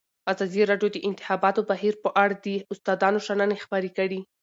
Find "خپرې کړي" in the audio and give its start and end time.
3.63-4.19